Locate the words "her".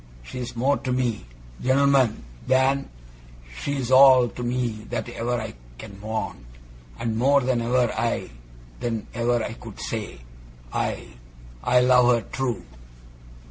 12.15-12.21